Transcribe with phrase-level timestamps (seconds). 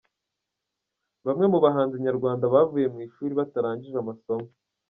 [1.25, 4.47] Bamwe mu bahanzi nyarwanda bavuye mu ishuri batarangije amasomo:.